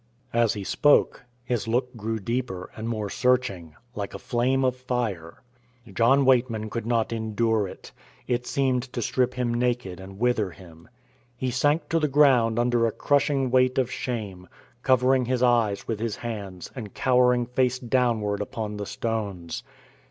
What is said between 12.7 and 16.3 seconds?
a crushing weight of shame, covering his eyes with his